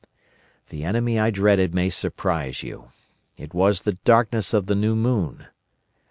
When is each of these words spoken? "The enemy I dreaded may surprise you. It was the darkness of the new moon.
"The 0.69 0.83
enemy 0.83 1.19
I 1.19 1.29
dreaded 1.29 1.75
may 1.75 1.91
surprise 1.91 2.63
you. 2.63 2.91
It 3.37 3.53
was 3.53 3.81
the 3.81 3.99
darkness 4.03 4.51
of 4.51 4.65
the 4.65 4.73
new 4.73 4.95
moon. 4.95 5.45